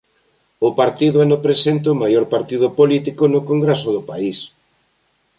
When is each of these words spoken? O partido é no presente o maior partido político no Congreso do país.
O 0.67 0.69
partido 0.81 1.17
é 1.23 1.25
no 1.29 1.41
presente 1.45 1.87
o 1.93 1.99
maior 2.03 2.25
partido 2.35 2.67
político 2.79 3.23
no 3.33 3.41
Congreso 3.49 3.89
do 3.97 4.01
país. 4.09 4.37